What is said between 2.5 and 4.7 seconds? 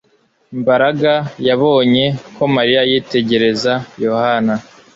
Mariya yitegereza Yohana